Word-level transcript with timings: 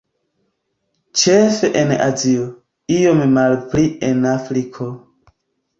Ĉefe 1.23 1.69
en 1.83 1.93
Azio, 2.07 2.49
iom 2.99 3.25
malpli 3.37 3.89
en 4.13 4.29
Afriko. 4.37 4.95